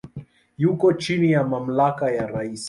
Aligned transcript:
Yuko 0.57 0.93
chini 1.01 1.31
ya 1.31 1.41
mamlaka 1.51 2.05
ya 2.15 2.25
rais. 2.33 2.59